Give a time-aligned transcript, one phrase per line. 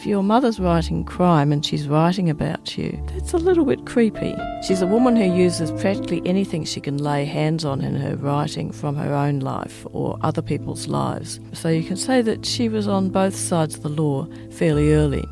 [0.00, 4.34] If your mother's writing crime and she's writing about you, that's a little bit creepy.
[4.66, 8.72] She's a woman who uses practically anything she can lay hands on in her writing
[8.72, 11.38] from her own life or other people's lives.
[11.52, 15.26] So you can say that she was on both sides of the law fairly early.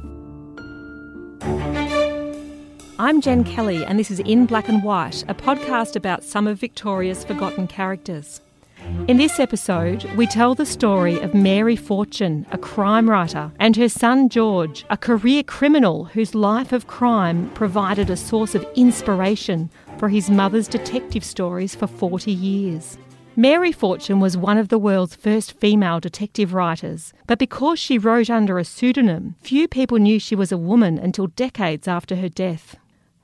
[2.98, 6.60] I'm Jen Kelly, and this is In Black and White, a podcast about some of
[6.60, 8.42] Victoria's forgotten characters.
[9.08, 13.88] In this episode, we tell the story of Mary Fortune, a crime writer, and her
[13.88, 20.08] son George, a career criminal whose life of crime provided a source of inspiration for
[20.08, 22.98] his mother's detective stories for 40 years.
[23.34, 28.28] Mary Fortune was one of the world's first female detective writers, but because she wrote
[28.28, 32.76] under a pseudonym, few people knew she was a woman until decades after her death.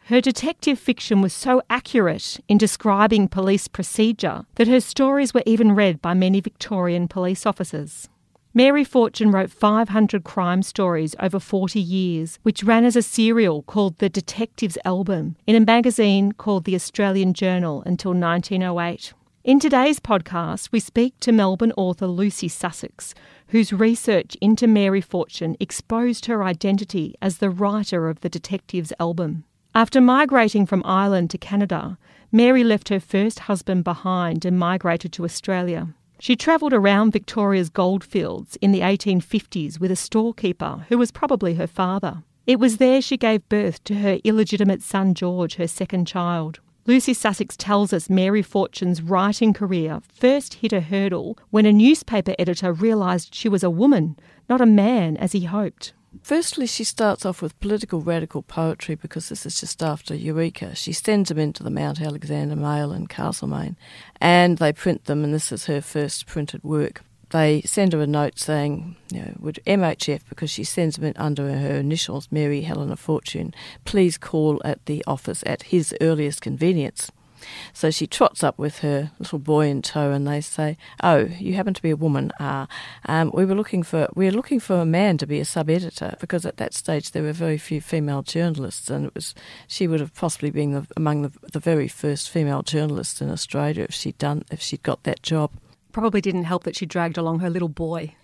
[0.09, 5.75] Her detective fiction was so accurate in describing police procedure that her stories were even
[5.75, 8.11] read by many Victorian police officers.
[8.53, 13.97] Mary Fortune wrote 500 crime stories over 40 years, which ran as a serial called
[13.97, 19.15] The Detectives Album in a magazine called The Australian Journal until 1908.
[19.43, 23.15] In today's podcast, we speak to Melbourne author Lucy Sussex,
[23.49, 29.45] whose research into Mary Fortune exposed her identity as the writer of the Detectives Album.
[29.77, 31.99] After migrating from Ireland to Canada,
[32.31, 35.89] Mary left her first husband behind and migrated to Australia.
[36.21, 41.67] She travelled around Victoria's goldfields in the 1850s with a storekeeper who was probably her
[41.67, 42.23] father.
[42.47, 46.61] It was there she gave birth to her illegitimate son George, her second child.
[46.87, 52.35] Lucy Sussex tells us Mary Fortune's writing career first hit a hurdle when a newspaper
[52.39, 54.17] editor realised she was a woman,
[54.49, 55.95] not a man as he hoped.
[56.23, 60.75] Firstly, she starts off with political radical poetry because this is just after Eureka.
[60.75, 63.77] She sends them into the Mount Alexander Mail in Castlemaine
[64.21, 67.03] and they print them, and this is her first printed work.
[67.31, 71.59] They send her a note saying, you know, would MHF, because she sends them under
[71.59, 73.53] her initials, Mary Helena Fortune,
[73.85, 77.11] please call at the office at his earliest convenience.
[77.73, 81.55] So she trots up with her little boy in tow, and they say, "Oh, you
[81.55, 82.31] happen to be a woman.
[82.41, 82.67] Ah,
[83.07, 85.71] um, we were looking for we were looking for a man to be a sub
[85.71, 89.35] editor because at that stage there were very few female journalists, and it was
[89.67, 93.85] she would have possibly been the, among the, the very first female journalists in Australia
[93.85, 95.51] if she'd done if she'd got that job.
[95.93, 98.15] Probably didn't help that she dragged along her little boy.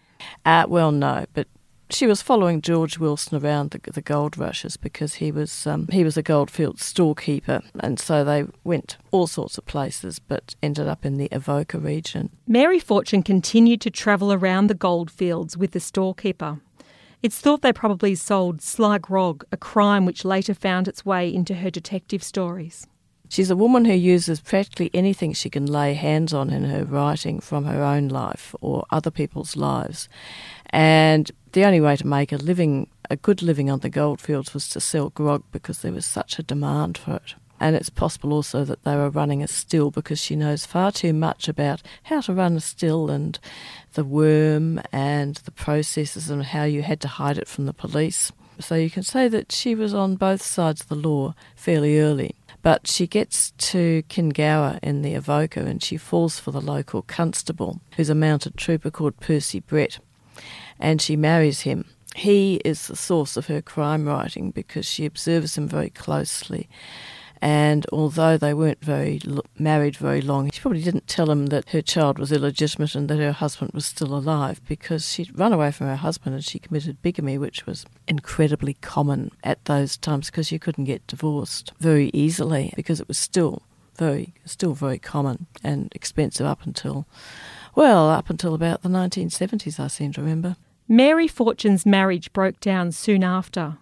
[0.45, 1.47] Uh, well, no, but
[1.93, 6.05] she was following George Wilson around the, the gold rushes because he was um, he
[6.05, 11.05] was a goldfield storekeeper, and so they went all sorts of places, but ended up
[11.05, 12.31] in the Avoca region.
[12.47, 16.61] Mary Fortune continued to travel around the goldfields with the storekeeper.
[17.23, 21.55] It's thought they probably sold sly grog, a crime which later found its way into
[21.55, 22.87] her detective stories.
[23.31, 27.39] She's a woman who uses practically anything she can lay hands on in her writing
[27.39, 30.09] from her own life or other people's lives.
[30.71, 34.69] And the only way to make a living, a good living on the goldfields, was
[34.71, 37.35] to sell grog because there was such a demand for it.
[37.63, 41.13] And it's possible also that they were running a still because she knows far too
[41.13, 43.39] much about how to run a still and
[43.93, 48.33] the worm and the processes and how you had to hide it from the police.
[48.61, 52.35] So you can say that she was on both sides of the law fairly early.
[52.63, 57.81] But she gets to Kingower in the Avoca and she falls for the local constable,
[57.97, 59.99] who's a mounted trooper called Percy Brett
[60.79, 61.85] and she marries him.
[62.17, 66.69] He is the source of her crime writing because she observes him very closely.
[67.43, 69.21] And although they weren't very
[69.59, 73.19] married very long, she probably didn't tell him that her child was illegitimate and that
[73.19, 77.01] her husband was still alive because she'd run away from her husband and she committed
[77.01, 82.75] bigamy, which was incredibly common at those times because you couldn't get divorced very easily
[82.77, 83.63] because it was still
[83.97, 87.07] very, still very common and expensive up until,
[87.75, 90.57] well, up until about the 1970s, I seem to remember.
[90.89, 93.79] Mary Fortune's marriage broke down soon after,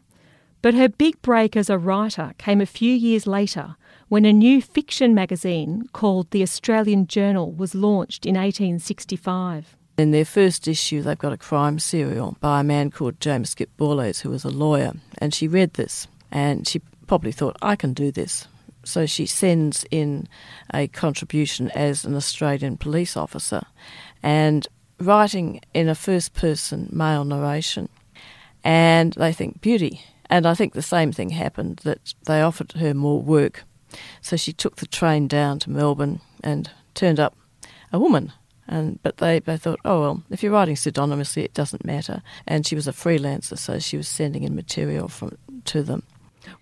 [0.61, 3.77] but her big break as a writer came a few years later
[4.09, 9.77] when a new fiction magazine called The Australian Journal was launched in 1865.
[9.97, 13.69] In their first issue, they've got a crime serial by a man called James Skipp
[13.79, 17.95] Borlase, who was a lawyer, and she read this and she probably thought, I can
[17.95, 18.47] do this.
[18.85, 20.29] So she sends in
[20.73, 23.63] a contribution as an Australian police officer.
[24.23, 24.67] And
[24.99, 27.89] writing in a first person male narration,
[28.65, 30.03] and they think beauty.
[30.31, 33.65] And I think the same thing happened that they offered her more work.
[34.21, 37.35] So she took the train down to Melbourne and turned up
[37.93, 38.33] a woman.
[38.67, 42.23] And but they, they thought, oh well, if you're writing pseudonymously, it doesn't matter.
[42.47, 46.03] And she was a freelancer, so she was sending in material from to them.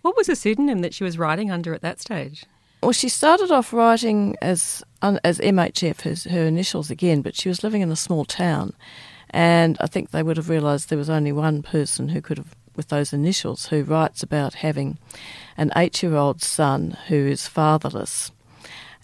[0.03, 2.44] What was the pseudonym that she was writing under at that stage?
[2.83, 7.62] Well, she started off writing as as MHF, her, her initials again, but she was
[7.65, 8.75] living in a small town,
[9.31, 12.55] and I think they would have realised there was only one person who could have
[12.77, 14.99] with those initials who writes about having
[15.56, 18.31] an eight year old son who is fatherless.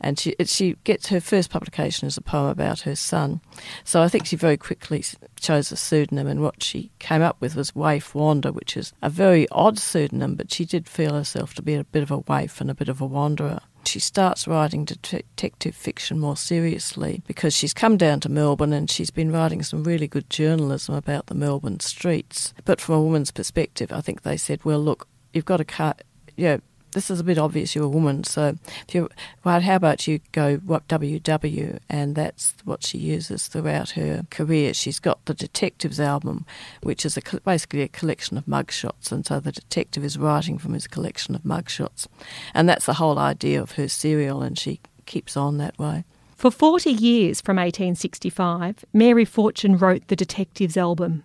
[0.02, 3.40] And she, she gets her first publication as a poem about her son.
[3.84, 5.04] So I think she very quickly
[5.40, 9.08] chose a pseudonym, and what she came up with was Waif Wander, which is a
[9.08, 12.60] very odd pseudonym, but she did feel herself to be a bit of a waif
[12.60, 17.75] and a bit of a wanderer she starts writing detective fiction more seriously because she's
[17.75, 21.81] come down to Melbourne and she's been writing some really good journalism about the Melbourne
[21.81, 22.55] streets.
[22.64, 26.02] But from a woman's perspective, I think they said, well, look, you've got to cut,
[26.37, 26.60] you know,
[26.93, 28.25] this is a bit obvious you're a woman.
[28.25, 28.56] So
[28.89, 29.09] if you,
[29.44, 34.75] well, how about you go what WW, and that's what she uses throughout her career.
[34.75, 36.47] She's got the Detectives album,
[36.83, 40.75] which is a, basically a collection of mugshots, and so the detective is writing from
[40.75, 42.06] his collection of mugshots,
[42.55, 46.05] and that's the whole idea of her serial, and she keeps on that way.
[46.43, 51.23] For 40 years from 1865, Mary Fortune wrote the Detectives album.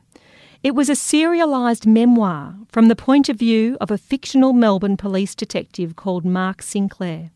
[0.63, 5.35] It was a serialised memoir from the point of view of a fictional Melbourne police
[5.35, 7.31] detective called Mark Sinclair.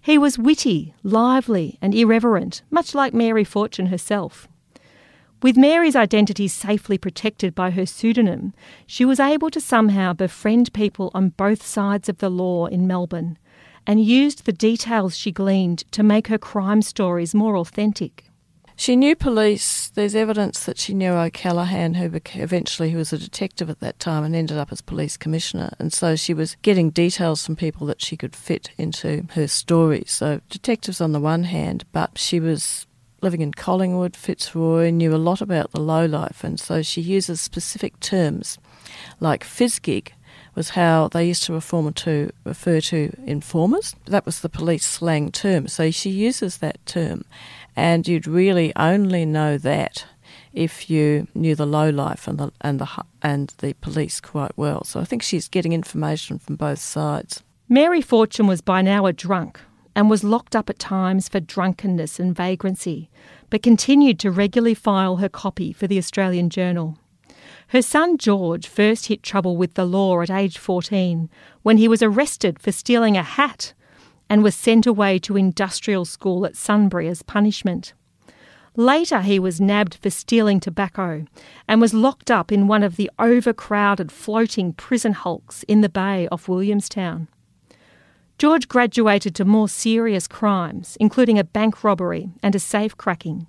[0.00, 4.46] He was witty, lively, and irreverent, much like Mary Fortune herself.
[5.42, 8.54] With Mary's identity safely protected by her pseudonym,
[8.86, 13.36] she was able to somehow befriend people on both sides of the law in Melbourne
[13.86, 18.30] and used the details she gleaned to make her crime stories more authentic.
[18.76, 19.88] She knew police.
[19.90, 24.34] There's evidence that she knew O'Callaghan, who eventually was a detective at that time and
[24.34, 25.72] ended up as police commissioner.
[25.78, 30.04] And so she was getting details from people that she could fit into her story.
[30.06, 32.86] So detectives on the one hand, but she was
[33.22, 37.98] living in Collingwood, Fitzroy, knew a lot about the lowlife, and so she uses specific
[38.00, 38.58] terms
[39.20, 40.12] like fizzgig
[40.54, 43.96] was how they used to reform to refer to informers.
[44.06, 45.66] That was the police slang term.
[45.66, 47.24] So she uses that term
[47.76, 50.06] and you'd really only know that
[50.52, 52.88] if you knew the low life and the and the
[53.22, 54.84] and the police quite well.
[54.84, 57.42] So I think she's getting information from both sides.
[57.68, 59.60] Mary Fortune was by now a drunk
[59.96, 63.10] and was locked up at times for drunkenness and vagrancy,
[63.50, 66.98] but continued to regularly file her copy for the Australian Journal.
[67.68, 71.30] Her son George first hit trouble with the law at age 14
[71.62, 73.72] when he was arrested for stealing a hat
[74.34, 77.92] and was sent away to industrial school at Sunbury as punishment.
[78.74, 81.24] Later, he was nabbed for stealing tobacco
[81.68, 86.26] and was locked up in one of the overcrowded floating prison hulks in the bay
[86.32, 87.28] off Williamstown.
[88.36, 93.46] George graduated to more serious crimes, including a bank robbery and a safe cracking.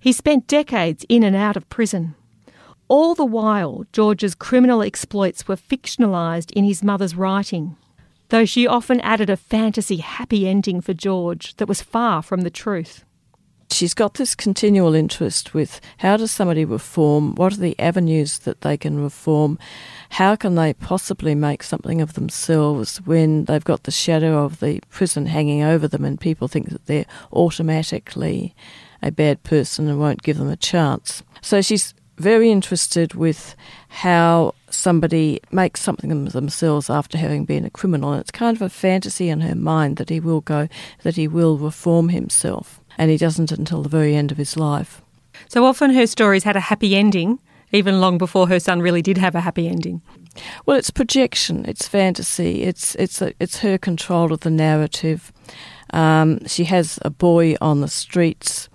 [0.00, 2.16] He spent decades in and out of prison.
[2.88, 7.76] All the while, George's criminal exploits were fictionalised in his mother's writing
[8.32, 12.50] though she often added a fantasy happy ending for George that was far from the
[12.50, 13.04] truth.
[13.70, 17.34] She's got this continual interest with how does somebody reform?
[17.34, 19.58] What are the avenues that they can reform?
[20.08, 24.80] How can they possibly make something of themselves when they've got the shadow of the
[24.88, 28.54] prison hanging over them and people think that they're automatically
[29.02, 31.22] a bad person and won't give them a chance?
[31.42, 33.56] So she's very interested with
[33.88, 38.12] how somebody makes something of themselves after having been a criminal.
[38.12, 40.68] And it's kind of a fantasy in her mind that he will go,
[41.02, 42.80] that he will reform himself.
[42.98, 45.02] And he doesn't until the very end of his life.
[45.48, 47.38] So often her stories had a happy ending,
[47.72, 50.02] even long before her son really did have a happy ending.
[50.66, 55.32] Well, it's projection, it's fantasy, it's it's a, it's her control of the narrative.
[55.90, 58.68] Um, she has a boy on the streets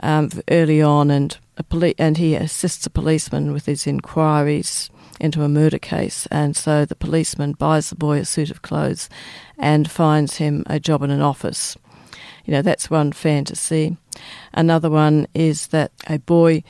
[0.00, 4.90] um, early on, and a poli- and he assists a policeman with his inquiries
[5.20, 6.26] into a murder case.
[6.30, 9.10] And so the policeman buys the boy a suit of clothes
[9.58, 11.76] and finds him a job in an office.
[12.46, 13.98] You know, that's one fantasy.
[14.54, 16.64] Another one is that a boy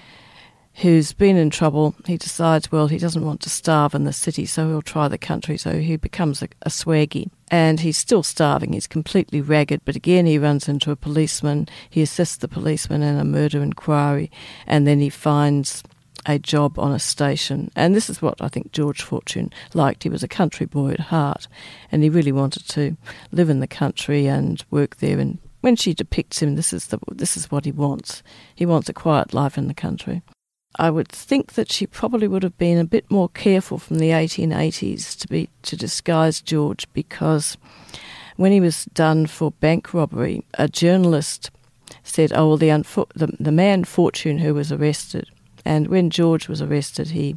[0.80, 4.46] who's been in trouble, he decides, well, he doesn't want to starve in the city,
[4.46, 5.58] so he'll try the country.
[5.58, 7.30] So he becomes a, a swaggy.
[7.50, 11.68] And he's still starving, he's completely ragged, but again he runs into a policeman.
[11.88, 14.30] He assists the policeman in a murder inquiry,
[14.66, 15.82] and then he finds
[16.26, 17.70] a job on a station.
[17.74, 20.04] And this is what I think George Fortune liked.
[20.04, 21.48] He was a country boy at heart,
[21.90, 22.96] and he really wanted to
[23.32, 25.18] live in the country and work there.
[25.18, 28.22] And when she depicts him, this is the this is what he wants.
[28.54, 30.22] He wants a quiet life in the country.
[30.76, 34.10] I would think that she probably would have been a bit more careful from the
[34.10, 37.56] 1880s to be to disguise George because
[38.36, 41.50] when he was done for bank robbery, a journalist
[42.02, 45.28] said, "Oh well, the, unfo- the the man Fortune who was arrested
[45.64, 47.36] and when George was arrested, he,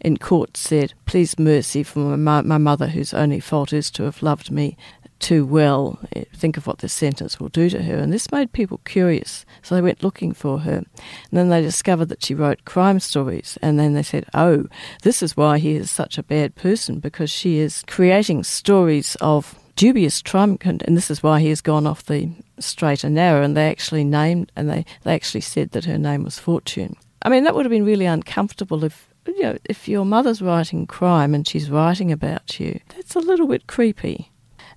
[0.00, 4.22] in court, said, Please mercy for my, my mother, whose only fault is to have
[4.22, 4.76] loved me.
[5.20, 5.98] Too well.
[6.16, 7.96] Eh, think of what this sentence will do to her.
[7.96, 9.44] And this made people curious.
[9.62, 10.76] So they went looking for her.
[10.76, 10.86] And
[11.30, 13.58] then they discovered that she wrote crime stories.
[13.62, 14.66] And then they said, oh,
[15.02, 19.58] this is why he is such a bad person, because she is creating stories of
[19.76, 20.58] dubious crime.
[20.64, 23.42] And this is why he has gone off the straight and narrow.
[23.42, 26.96] And they actually named, and they, they actually said that her name was Fortune.
[27.22, 30.86] I mean, that would have been really uncomfortable if you know, if your mother's writing
[30.86, 34.30] crime and she's writing about you, that's a little bit creepy.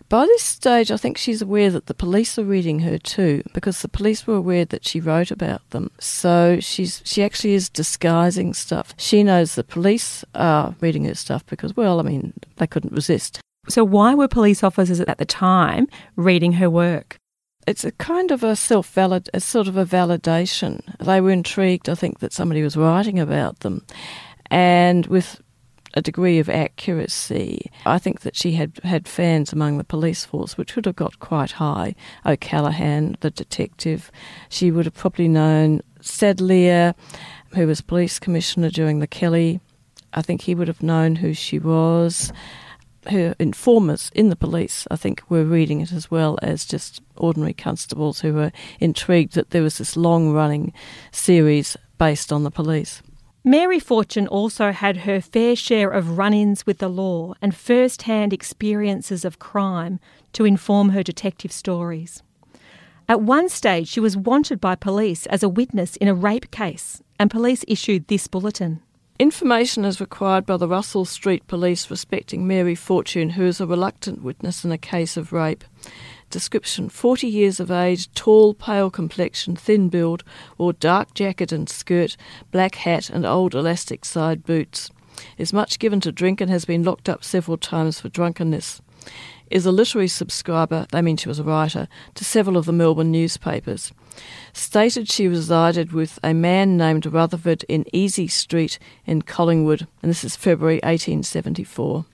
[0.10, 3.82] By this stage, I think she's aware that the police are reading her too, because
[3.82, 5.90] the police were aware that she wrote about them.
[6.00, 8.94] So she's she actually is disguising stuff.
[8.98, 13.40] She knows the police are reading her stuff because, well, I mean, they couldn't resist.
[13.70, 17.18] So why were police officers at the time reading her work?
[17.66, 20.82] It's a kind of a self valid, a sort of a validation.
[21.00, 23.86] They were intrigued, I think, that somebody was writing about them,
[24.52, 25.42] and with
[25.94, 27.72] a degree of accuracy.
[27.86, 31.20] I think that she had had fans among the police force, which would have got
[31.20, 31.96] quite high.
[32.26, 34.12] O'Callaghan, the detective,
[34.50, 36.96] she would have probably known Sadleir,
[37.54, 39.60] who was police commissioner during the Kelly.
[40.14, 42.32] I think he would have known who she was.
[43.08, 47.54] Her informers in the police, I think, were reading it as well as just ordinary
[47.54, 50.72] constables who were intrigued that there was this long running
[51.12, 53.02] series based on the police.
[53.46, 58.04] Mary Fortune also had her fair share of run ins with the law and first
[58.04, 60.00] hand experiences of crime
[60.32, 62.24] to inform her detective stories.
[63.10, 67.04] At one stage, she was wanted by police as a witness in a rape case,
[67.20, 68.82] and police issued this bulletin.
[69.20, 74.24] Information is required by the Russell Street Police respecting Mary Fortune, who is a reluctant
[74.24, 75.66] witness in a case of rape.
[76.34, 80.24] Description 40 years of age, tall, pale complexion, thin build,
[80.58, 82.18] wore dark jacket and skirt,
[82.50, 84.90] black hat, and old elastic side boots.
[85.38, 88.82] Is much given to drink and has been locked up several times for drunkenness.
[89.52, 93.12] Is a literary subscriber, they mean she was a writer, to several of the Melbourne
[93.12, 93.94] newspapers.
[94.54, 100.24] Stated she resided with a man named Rutherford in Easy Street in Collingwood, and this
[100.24, 102.06] is February 1874.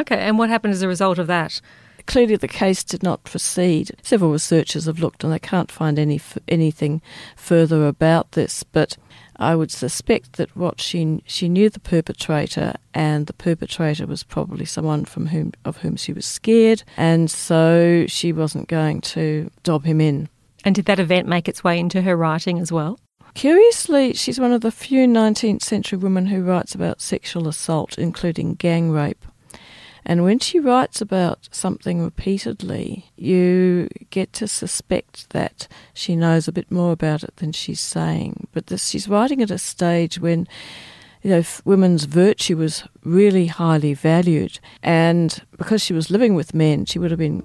[0.00, 1.60] Okay, and what happened as a result of that?
[2.06, 3.92] Clearly, the case did not proceed.
[4.02, 7.00] Several researchers have looked and they can't find any anything
[7.36, 8.96] further about this, but
[9.36, 14.64] I would suspect that what she she knew the perpetrator, and the perpetrator was probably
[14.64, 19.84] someone from whom of whom she was scared, and so she wasn't going to dob
[19.84, 20.28] him in.
[20.64, 22.98] And did that event make its way into her writing as well?
[23.34, 28.54] Curiously, she's one of the few 19th century women who writes about sexual assault, including
[28.54, 29.24] gang rape.
[30.06, 36.52] And when she writes about something repeatedly, you get to suspect that she knows a
[36.52, 38.46] bit more about it than she's saying.
[38.52, 40.46] But this, she's writing at a stage when
[41.24, 44.60] you know, women's virtue was really highly valued.
[44.82, 47.42] And because she was living with men, she would have been,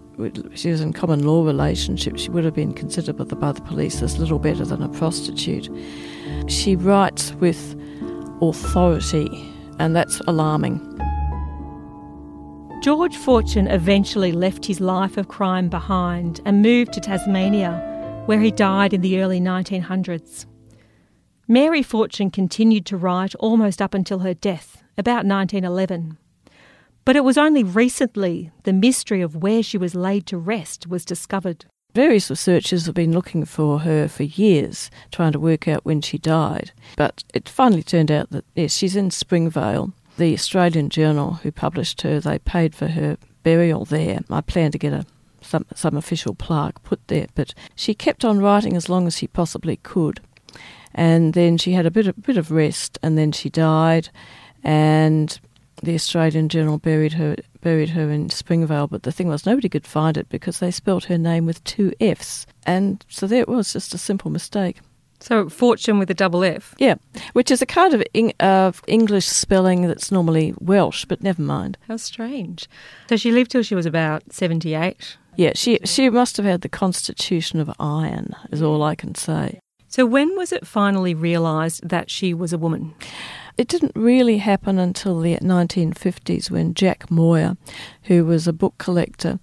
[0.54, 3.62] she was in common law relationships, she would have been considered by the, by the
[3.62, 5.70] police as little better than a prostitute.
[6.48, 7.80] She writes with
[8.42, 9.50] authority,
[9.80, 10.86] and that's alarming.
[12.82, 18.52] George Fortune eventually left his life of crime behind and moved to Tasmania, where he
[18.52, 20.46] died in the early 1900s.
[21.46, 26.18] Mary Fortune continued to write almost up until her death, about 1911.
[27.04, 31.04] But it was only recently the mystery of where she was laid to rest was
[31.04, 31.66] discovered.
[31.94, 36.18] Various researchers have been looking for her for years, trying to work out when she
[36.18, 36.72] died.
[36.96, 42.02] But it finally turned out that, yes, she's in Springvale the Australian Journal, who published
[42.04, 44.20] her, they paid for her burial there.
[44.30, 45.06] I planned to get a
[45.42, 49.28] some some official plaque put there, but she kept on writing as long as she
[49.28, 50.20] possibly could,
[50.94, 54.10] and then she had a bit of bit of rest, and then she died,
[54.64, 55.40] and
[55.82, 58.88] the Australian Journal buried her buried her in Springvale.
[58.88, 61.94] But the thing was, nobody could find it because they spelt her name with two
[62.02, 64.80] Fs, and so there it was, just a simple mistake.
[65.20, 66.74] So fortune with a double F.
[66.78, 66.96] Yeah,
[67.34, 71.78] which is a kind of in, uh, English spelling that's normally Welsh, but never mind.
[71.88, 72.70] How strange.
[73.10, 75.18] So she lived till she was about seventy-eight.
[75.36, 79.60] Yeah, she she must have had the constitution of iron, is all I can say.
[79.90, 82.94] So when was it finally realised that she was a woman?
[83.58, 87.58] It didn't really happen until the 1950s when Jack Moir,
[88.04, 89.40] who was a book collector,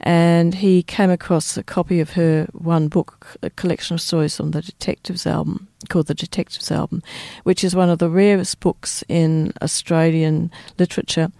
[0.00, 4.52] and he came across a copy of her one book, a collection of stories from
[4.52, 7.02] the Detectives album, called the Detectives album,
[7.42, 11.30] which is one of the rarest books in Australian literature.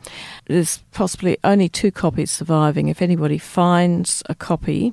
[0.48, 2.88] There's possibly only two copies surviving.
[2.88, 4.92] If anybody finds a copy,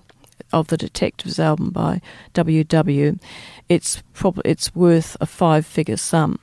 [0.51, 2.01] of the Detectives album by
[2.33, 3.17] W.W.,
[3.67, 6.39] it's probably it's worth a five-figure sum.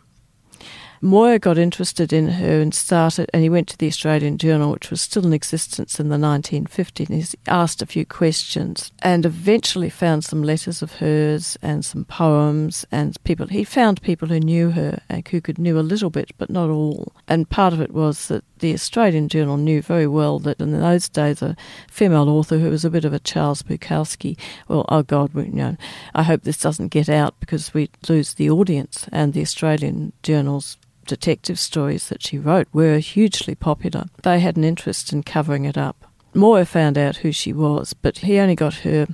[1.05, 4.89] Moir got interested in her and started, and he went to the Australian Journal, which
[4.89, 7.11] was still in existence in the 1950s.
[7.11, 12.05] And he asked a few questions and eventually found some letters of hers and some
[12.05, 13.49] poems and people.
[13.49, 16.71] He found people who knew her and who could knew a little bit, but not
[16.71, 17.13] all.
[17.27, 21.09] And part of it was that the Australian Journal knew very well that in those
[21.09, 21.57] days a
[21.91, 25.51] female author who was a bit of a Charles Bukowski, well, oh God, we, you
[25.51, 25.77] know,
[26.15, 29.09] I hope this doesn't get out because we lose the audience.
[29.11, 34.07] And the Australian Journal's detective stories that she wrote were hugely popular.
[34.23, 36.05] They had an interest in covering it up.
[36.35, 39.07] Moir found out who she was, but he only got her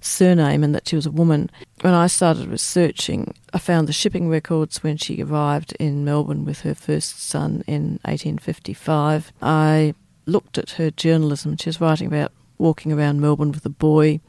[0.00, 1.50] surname and that she was a woman.
[1.80, 6.60] When I started researching, I found the shipping records when she arrived in Melbourne with
[6.60, 9.32] her first son in 1855.
[9.42, 9.94] I
[10.26, 11.56] looked at her journalism.
[11.56, 14.20] She was writing about walking around Melbourne with a boy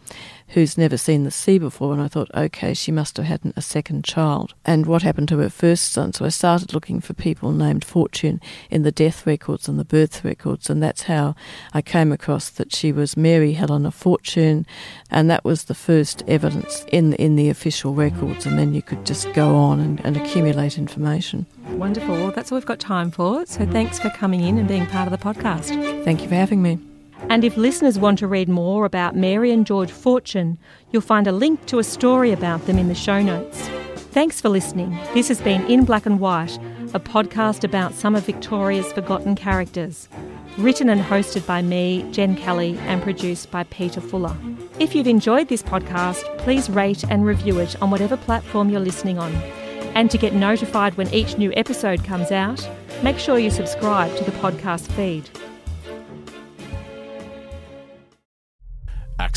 [0.50, 1.94] who's never seen the sea before.
[1.94, 4.54] And I thought, okay, she must have had a second child.
[4.66, 6.14] And what happened to her first son?
[6.14, 10.24] So I started looking for people named Fortune in the death records and the birth
[10.24, 10.70] records.
[10.70, 11.36] And that's how
[11.74, 14.66] I came across that she was Mary Helena Fortune.
[15.10, 18.46] And that was the first evidence in, in the official records.
[18.46, 21.46] And then you could just go on and, and accumulate information.
[21.70, 22.16] Wonderful.
[22.16, 23.46] Well, that's all we've got time for.
[23.46, 26.04] So thanks for coming in and being part of the podcast.
[26.04, 26.91] Thank you for having me.
[27.30, 30.58] And if listeners want to read more about Mary and George Fortune,
[30.92, 33.70] you'll find a link to a story about them in the show notes.
[34.12, 34.92] Thanks for listening.
[35.14, 36.58] This has been In Black and White,
[36.94, 40.10] a podcast about some of Victoria's forgotten characters.
[40.58, 44.36] Written and hosted by me, Jen Kelly, and produced by Peter Fuller.
[44.80, 49.18] If you've enjoyed this podcast, please rate and review it on whatever platform you're listening
[49.18, 49.34] on.
[49.96, 52.68] And to get notified when each new episode comes out,
[53.02, 55.30] make sure you subscribe to the podcast feed.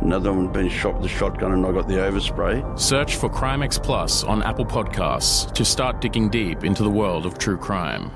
[0.00, 2.78] Another one been shot with a shotgun and I got the overspray.
[2.78, 7.38] Search for Crimex Plus on Apple Podcasts to start digging deep into the world of
[7.38, 8.10] true crime.